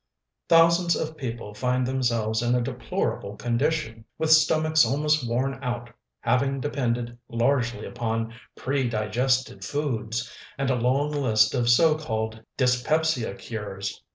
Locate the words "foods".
9.63-10.35